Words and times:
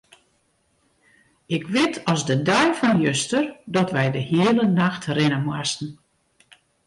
Ik 1.55 1.63
wit 1.73 1.95
as 2.11 2.21
de 2.27 2.35
dei 2.47 2.67
fan 2.79 2.97
juster 3.05 3.45
dat 3.75 3.89
wy 3.95 4.05
de 4.15 4.23
hiele 4.31 4.65
nacht 4.79 5.03
rinne 5.17 5.39
moasten. 5.47 5.89